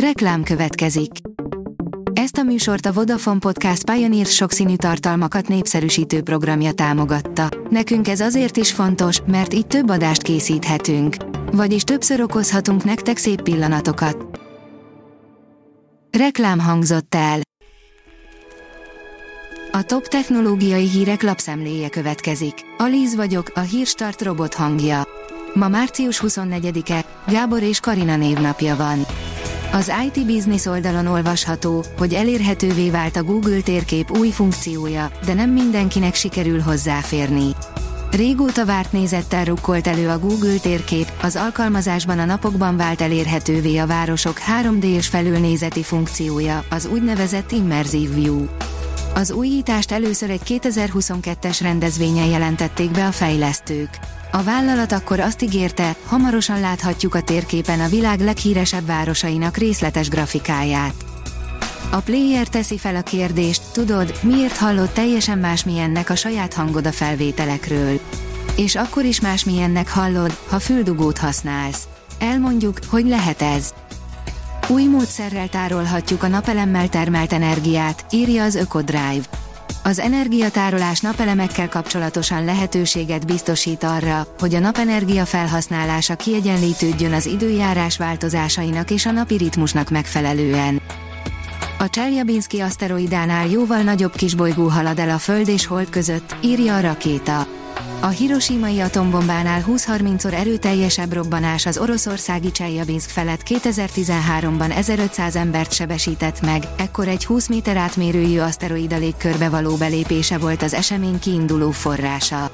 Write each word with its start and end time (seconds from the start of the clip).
Reklám 0.00 0.42
következik. 0.42 1.10
Ezt 2.12 2.36
a 2.36 2.42
műsort 2.42 2.86
a 2.86 2.92
Vodafone 2.92 3.38
Podcast 3.38 3.90
Pioneer 3.90 4.26
sokszínű 4.26 4.76
tartalmakat 4.76 5.48
népszerűsítő 5.48 6.22
programja 6.22 6.72
támogatta. 6.72 7.48
Nekünk 7.70 8.08
ez 8.08 8.20
azért 8.20 8.56
is 8.56 8.72
fontos, 8.72 9.20
mert 9.26 9.54
így 9.54 9.66
több 9.66 9.90
adást 9.90 10.22
készíthetünk. 10.22 11.16
Vagyis 11.52 11.82
többször 11.82 12.20
okozhatunk 12.20 12.84
nektek 12.84 13.16
szép 13.16 13.42
pillanatokat. 13.42 14.40
Reklám 16.18 16.58
hangzott 16.58 17.14
el. 17.14 17.40
A 19.72 19.82
top 19.82 20.08
technológiai 20.08 20.88
hírek 20.88 21.22
lapszemléje 21.22 21.88
következik. 21.88 22.54
Alíz 22.78 23.14
vagyok, 23.14 23.50
a 23.54 23.60
hírstart 23.60 24.22
robot 24.22 24.54
hangja. 24.54 25.02
Ma 25.54 25.68
március 25.68 26.22
24-e, 26.26 27.04
Gábor 27.26 27.62
és 27.62 27.80
Karina 27.80 28.16
névnapja 28.16 28.76
van. 28.76 29.06
Az 29.76 29.92
IT 30.06 30.26
Business 30.26 30.66
oldalon 30.66 31.06
olvasható, 31.06 31.84
hogy 31.98 32.14
elérhetővé 32.14 32.90
vált 32.90 33.16
a 33.16 33.22
Google 33.22 33.60
térkép 33.60 34.18
új 34.18 34.30
funkciója, 34.30 35.10
de 35.26 35.34
nem 35.34 35.50
mindenkinek 35.50 36.14
sikerül 36.14 36.60
hozzáférni. 36.60 37.50
Régóta 38.10 38.64
várt 38.64 38.92
nézettel 38.92 39.44
rukkolt 39.44 39.86
elő 39.86 40.08
a 40.08 40.18
Google 40.18 40.58
térkép, 40.58 41.12
az 41.22 41.36
alkalmazásban 41.36 42.18
a 42.18 42.24
napokban 42.24 42.76
vált 42.76 43.00
elérhetővé 43.00 43.76
a 43.76 43.86
városok 43.86 44.36
3D-s 44.62 45.08
felülnézeti 45.08 45.82
funkciója, 45.82 46.64
az 46.70 46.86
úgynevezett 46.92 47.52
Immersive 47.52 48.14
View. 48.14 48.46
Az 49.16 49.30
újítást 49.30 49.92
először 49.92 50.30
egy 50.30 50.40
2022-es 50.46 51.58
rendezvényen 51.60 52.26
jelentették 52.26 52.90
be 52.90 53.06
a 53.06 53.12
fejlesztők. 53.12 53.88
A 54.32 54.42
vállalat 54.42 54.92
akkor 54.92 55.20
azt 55.20 55.42
ígérte, 55.42 55.96
hamarosan 56.06 56.60
láthatjuk 56.60 57.14
a 57.14 57.22
térképen 57.22 57.80
a 57.80 57.88
világ 57.88 58.20
leghíresebb 58.20 58.86
városainak 58.86 59.56
részletes 59.56 60.08
grafikáját. 60.08 60.94
A 61.90 61.96
player 61.96 62.48
teszi 62.48 62.78
fel 62.78 62.96
a 62.96 63.02
kérdést, 63.02 63.62
tudod, 63.72 64.18
miért 64.22 64.56
hallod 64.56 64.90
teljesen 64.90 65.38
másmilyennek 65.38 66.10
a 66.10 66.16
saját 66.16 66.54
hangod 66.54 66.86
a 66.86 66.92
felvételekről. 66.92 68.00
És 68.56 68.74
akkor 68.74 69.04
is 69.04 69.20
másmilyennek 69.20 69.88
hallod, 69.88 70.38
ha 70.48 70.58
füldugót 70.58 71.18
használsz. 71.18 71.88
Elmondjuk, 72.18 72.78
hogy 72.88 73.06
lehet 73.06 73.42
ez. 73.42 73.74
Új 74.68 74.84
módszerrel 74.84 75.48
tárolhatjuk 75.48 76.22
a 76.22 76.28
napelemmel 76.28 76.88
termelt 76.88 77.32
energiát, 77.32 78.04
írja 78.10 78.44
az 78.44 78.54
Ökodrive. 78.54 79.20
Az 79.82 79.98
energiatárolás 79.98 81.00
napelemekkel 81.00 81.68
kapcsolatosan 81.68 82.44
lehetőséget 82.44 83.26
biztosít 83.26 83.82
arra, 83.82 84.26
hogy 84.38 84.54
a 84.54 84.58
napenergia 84.58 85.24
felhasználása 85.24 86.16
kiegyenlítődjön 86.16 87.12
az 87.12 87.26
időjárás 87.26 87.98
változásainak 87.98 88.90
és 88.90 89.06
a 89.06 89.10
napi 89.10 89.36
ritmusnak 89.36 89.90
megfelelően. 89.90 90.80
A 91.78 91.88
Cseljabinszki 91.88 92.60
aszteroidánál 92.60 93.46
jóval 93.46 93.82
nagyobb 93.82 94.16
kisbolygó 94.16 94.68
halad 94.68 94.98
el 94.98 95.10
a 95.10 95.18
Föld 95.18 95.48
és 95.48 95.66
Hold 95.66 95.90
között, 95.90 96.36
írja 96.40 96.76
a 96.76 96.80
rakéta. 96.80 97.46
A 98.00 98.06
hiroshimai 98.08 98.80
atombombánál 98.80 99.64
20-30-szor 99.68 100.32
erőteljesebb 100.32 101.12
robbanás 101.12 101.66
az 101.66 101.78
oroszországi 101.78 102.50
Cseljabinszk 102.50 103.10
felett 103.10 103.42
2013-ban 103.44 104.76
1500 104.76 105.36
embert 105.36 105.72
sebesített 105.72 106.40
meg, 106.40 106.62
ekkor 106.76 107.08
egy 107.08 107.24
20 107.24 107.48
méter 107.48 107.76
átmérőjű 107.76 108.38
aszteroida 108.38 108.96
légkörbe 108.96 109.48
való 109.48 109.74
belépése 109.74 110.38
volt 110.38 110.62
az 110.62 110.74
esemény 110.74 111.18
kiinduló 111.18 111.70
forrása. 111.70 112.44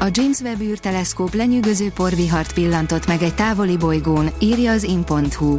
A 0.00 0.06
James 0.12 0.40
Webb 0.40 0.60
űrteleszkóp 0.60 1.34
lenyűgöző 1.34 1.90
porvihart 1.90 2.52
pillantott 2.52 3.06
meg 3.06 3.22
egy 3.22 3.34
távoli 3.34 3.76
bolygón, 3.76 4.30
írja 4.38 4.72
az 4.72 4.82
in.hu. 4.82 5.56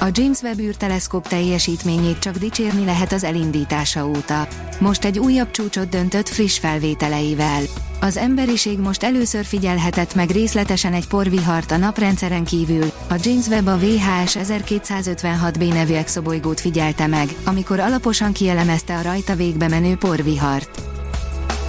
A 0.00 0.06
James 0.12 0.40
Webb 0.42 0.58
űrteleszkóp 0.58 1.28
teljesítményét 1.28 2.18
csak 2.18 2.36
dicsérni 2.36 2.84
lehet 2.84 3.12
az 3.12 3.24
elindítása 3.24 4.06
óta. 4.06 4.48
Most 4.78 5.04
egy 5.04 5.18
újabb 5.18 5.50
csúcsot 5.50 5.88
döntött 5.88 6.28
friss 6.28 6.58
felvételeivel. 6.58 7.62
Az 8.02 8.16
emberiség 8.16 8.78
most 8.78 9.02
először 9.02 9.44
figyelhetett 9.44 10.14
meg 10.14 10.30
részletesen 10.30 10.92
egy 10.92 11.08
porvihart 11.08 11.70
a 11.70 11.76
naprendszeren 11.76 12.44
kívül, 12.44 12.92
a 13.08 13.14
James 13.22 13.46
Webb 13.46 13.66
a 13.66 13.76
VHS 13.76 14.36
1256b 14.36 15.72
nevű 15.72 15.94
exobolygót 15.94 16.60
figyelte 16.60 17.06
meg, 17.06 17.28
amikor 17.44 17.80
alaposan 17.80 18.32
kielemezte 18.32 18.96
a 18.96 19.02
rajta 19.02 19.34
végbe 19.34 19.68
menő 19.68 19.96
porvihart. 19.96 20.82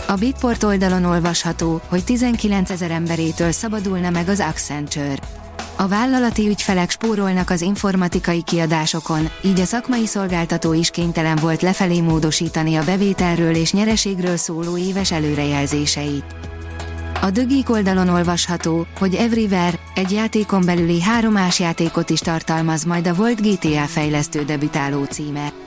A 0.07 0.13
Bitport 0.13 0.63
oldalon 0.63 1.05
olvasható, 1.05 1.81
hogy 1.87 2.03
19 2.03 2.69
ezer 2.69 2.91
emberétől 2.91 3.51
szabadulna 3.51 4.09
meg 4.09 4.27
az 4.27 4.39
Accenture. 4.39 5.42
A 5.75 5.87
vállalati 5.87 6.47
ügyfelek 6.47 6.89
spórolnak 6.89 7.49
az 7.49 7.61
informatikai 7.61 8.41
kiadásokon, 8.41 9.29
így 9.41 9.59
a 9.59 9.65
szakmai 9.65 10.05
szolgáltató 10.05 10.73
is 10.73 10.89
kénytelen 10.89 11.35
volt 11.35 11.61
lefelé 11.61 12.01
módosítani 12.01 12.75
a 12.75 12.83
bevételről 12.83 13.55
és 13.55 13.73
nyereségről 13.73 14.37
szóló 14.37 14.77
éves 14.77 15.11
előrejelzéseit. 15.11 16.25
A 17.21 17.31
dögik 17.31 17.69
oldalon 17.69 18.09
olvasható, 18.09 18.87
hogy 18.99 19.15
Everywhere 19.15 19.79
egy 19.95 20.11
játékon 20.11 20.65
belüli 20.65 21.01
három 21.01 21.33
más 21.33 21.59
játékot 21.59 22.09
is 22.09 22.19
tartalmaz 22.19 22.83
majd 22.83 23.07
a 23.07 23.13
volt 23.13 23.41
GTA 23.41 23.85
fejlesztő 23.85 24.43
debütáló 24.43 25.03
címe. 25.03 25.62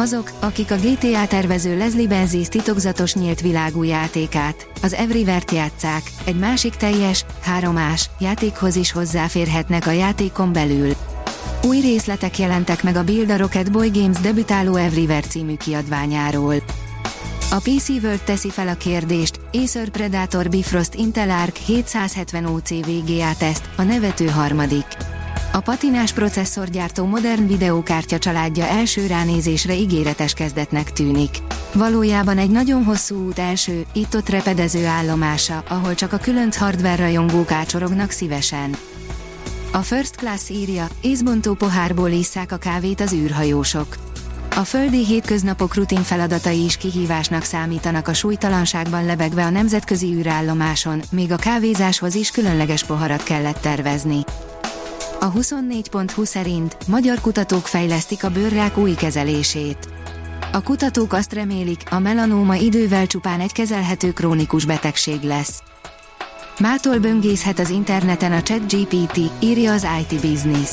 Azok, 0.00 0.30
akik 0.40 0.70
a 0.70 0.76
GTA 0.76 1.26
tervező 1.26 1.78
Leslie 1.78 2.08
Benzies 2.08 2.48
titokzatos 2.48 3.14
nyílt 3.14 3.40
világú 3.40 3.82
játékát, 3.82 4.68
az 4.82 4.92
Everywhere-t 4.92 5.50
játszák, 5.50 6.02
egy 6.24 6.38
másik 6.38 6.74
teljes, 6.74 7.24
háromás 7.40 8.10
játékhoz 8.18 8.76
is 8.76 8.92
hozzáférhetnek 8.92 9.86
a 9.86 9.90
játékon 9.90 10.52
belül. 10.52 10.92
Új 11.62 11.80
részletek 11.80 12.38
jelentek 12.38 12.82
meg 12.82 12.96
a 12.96 13.04
Build 13.04 13.30
a 13.30 13.36
Rocket 13.36 13.72
Boy 13.72 13.88
Games 13.88 14.20
debütáló 14.20 14.76
Everywhere 14.76 15.26
című 15.26 15.56
kiadványáról. 15.56 16.54
A 17.50 17.56
PC 17.56 17.88
World 17.88 18.22
teszi 18.24 18.50
fel 18.50 18.68
a 18.68 18.74
kérdést, 18.74 19.40
Acer 19.52 19.88
Predator 19.88 20.48
Bifrost 20.48 20.94
Intel 20.94 21.30
Arc 21.30 21.58
770 21.58 22.44
OC 22.44 22.68
VGA 22.68 23.34
teszt, 23.38 23.70
a 23.76 23.82
nevető 23.82 24.26
harmadik. 24.26 24.86
A 25.52 25.60
patinás 25.60 26.12
processzorgyártó 26.12 27.04
modern 27.04 27.46
videókártya 27.46 28.18
családja 28.18 28.66
első 28.66 29.06
ránézésre 29.06 29.74
ígéretes 29.74 30.32
kezdetnek 30.32 30.92
tűnik. 30.92 31.30
Valójában 31.72 32.38
egy 32.38 32.50
nagyon 32.50 32.84
hosszú 32.84 33.26
út 33.26 33.38
első, 33.38 33.84
itt-ott 33.92 34.28
repedező 34.28 34.86
állomása, 34.86 35.62
ahol 35.68 35.94
csak 35.94 36.12
a 36.12 36.16
különc 36.16 36.56
hardware 36.56 36.96
rajongók 36.96 37.52
ácsorognak 37.52 38.10
szívesen. 38.10 38.76
A 39.72 39.78
First 39.78 40.16
Class 40.16 40.48
írja, 40.48 40.86
észbontó 41.00 41.54
pohárból 41.54 42.10
isszák 42.10 42.52
a 42.52 42.56
kávét 42.56 43.00
az 43.00 43.12
űrhajósok. 43.12 43.96
A 44.56 44.64
földi 44.64 45.04
hétköznapok 45.04 45.74
rutin 45.74 46.02
feladatai 46.02 46.64
is 46.64 46.76
kihívásnak 46.76 47.42
számítanak 47.42 48.08
a 48.08 48.14
súlytalanságban 48.14 49.04
lebegve 49.04 49.44
a 49.44 49.50
nemzetközi 49.50 50.06
űrállomáson, 50.06 51.02
még 51.10 51.32
a 51.32 51.36
kávézáshoz 51.36 52.14
is 52.14 52.30
különleges 52.30 52.84
poharat 52.84 53.22
kellett 53.22 53.60
tervezni. 53.60 54.24
A 55.22 55.32
24.20 55.32 56.24
szerint 56.24 56.76
magyar 56.86 57.20
kutatók 57.20 57.66
fejlesztik 57.66 58.24
a 58.24 58.30
bőrrák 58.30 58.76
új 58.76 58.94
kezelését. 58.94 59.88
A 60.52 60.62
kutatók 60.62 61.12
azt 61.12 61.32
remélik, 61.32 61.82
a 61.90 61.98
melanóma 61.98 62.54
idővel 62.54 63.06
csupán 63.06 63.40
egy 63.40 63.52
kezelhető 63.52 64.12
krónikus 64.12 64.64
betegség 64.64 65.22
lesz. 65.22 65.62
Mától 66.58 66.98
böngészhet 66.98 67.58
az 67.58 67.70
interneten 67.70 68.32
a 68.32 68.42
ChatGPT, 68.42 69.18
írja 69.40 69.72
az 69.72 69.86
IT 70.00 70.20
Business. 70.20 70.70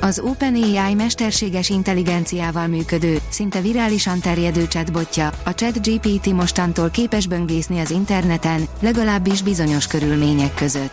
Az 0.00 0.18
OpenAI 0.18 0.94
mesterséges 0.94 1.68
intelligenciával 1.70 2.66
működő, 2.66 3.18
szinte 3.28 3.60
virálisan 3.60 4.20
terjedő 4.20 4.66
chatbotja, 4.66 5.30
a 5.44 5.54
ChatGPT 5.54 6.26
mostantól 6.26 6.90
képes 6.90 7.26
böngészni 7.26 7.80
az 7.80 7.90
interneten, 7.90 8.68
legalábbis 8.80 9.42
bizonyos 9.42 9.86
körülmények 9.86 10.54
között. 10.54 10.92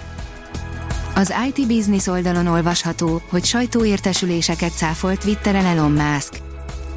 Az 1.15 1.33
IT 1.47 1.67
Business 1.67 2.07
oldalon 2.07 2.47
olvasható, 2.47 3.21
hogy 3.29 3.45
sajtóértesüléseket 3.45 4.71
cáfolt 4.71 5.19
Twitteren 5.19 5.65
Elon 5.65 5.91
Musk. 5.91 6.33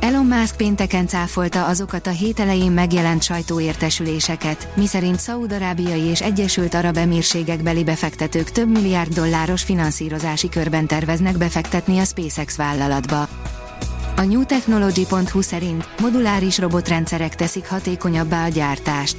Elon 0.01 0.27
Musk 0.27 0.57
pénteken 0.57 1.07
cáfolta 1.07 1.67
azokat 1.67 2.07
a 2.07 2.11
hét 2.11 2.41
elején 2.41 2.73
megjelent 2.73 3.23
sajtóértesüléseket, 3.23 4.69
miszerint 4.77 5.19
Szaúd-Arábiai 5.19 6.01
és 6.01 6.23
Egyesült 6.23 6.75
Arab 6.75 6.97
Emírségek 6.97 7.63
beli 7.63 7.85
befektetők 7.85 8.51
több 8.51 8.69
milliárd 8.69 9.15
dolláros 9.15 9.63
finanszírozási 9.63 10.49
körben 10.49 10.87
terveznek 10.87 11.37
befektetni 11.39 11.99
a 11.99 12.05
SpaceX 12.05 12.57
vállalatba. 12.57 13.29
A 14.17 14.23
newtechnology.hu 14.23 15.41
szerint 15.41 15.89
moduláris 16.01 16.59
robotrendszerek 16.59 17.35
teszik 17.35 17.69
hatékonyabbá 17.69 18.45
a 18.45 18.49
gyártást. 18.49 19.17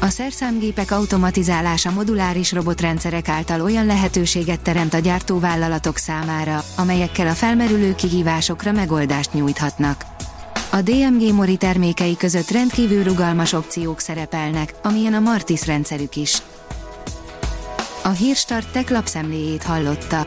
A 0.00 0.08
szerszámgépek 0.08 0.90
automatizálása 0.90 1.90
moduláris 1.90 2.52
robotrendszerek 2.52 3.28
által 3.28 3.60
olyan 3.60 3.86
lehetőséget 3.86 4.60
teremt 4.60 4.94
a 4.94 4.98
gyártóvállalatok 4.98 5.96
számára, 5.96 6.64
amelyekkel 6.76 7.26
a 7.26 7.32
felmerülő 7.32 7.94
kihívásokra 7.94 8.72
megoldást 8.72 9.32
nyújthatnak. 9.32 10.04
A 10.70 10.82
DMG 10.82 11.32
Mori 11.32 11.56
termékei 11.56 12.16
között 12.16 12.50
rendkívül 12.50 13.04
rugalmas 13.04 13.52
opciók 13.52 14.00
szerepelnek, 14.00 14.74
amilyen 14.82 15.14
a 15.14 15.20
Martis 15.20 15.66
rendszerük 15.66 16.16
is. 16.16 16.36
A 18.02 18.08
Hírstart 18.08 18.72
tech 18.72 18.90
lapszemléjét 18.90 19.62
hallotta. 19.62 20.26